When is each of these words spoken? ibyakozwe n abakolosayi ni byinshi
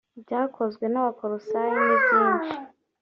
ibyakozwe 0.19 0.85
n 0.89 0.95
abakolosayi 1.01 1.77
ni 1.85 1.95
byinshi 2.01 2.55